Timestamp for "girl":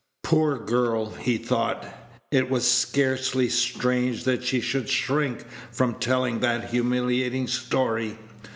0.57-1.11